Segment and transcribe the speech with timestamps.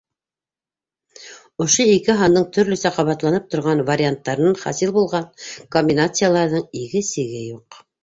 [1.65, 5.31] Ошо ике һандың төрлөсә ҡабатланып торған варианттарынан хасил булған
[5.79, 7.85] комбинацияларҙың иге-сиге юҡ.